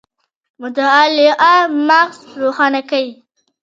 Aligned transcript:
مطالعه 0.61 1.55
مغز 1.87 2.17
روښانه 2.41 2.81
کوي 2.89 3.13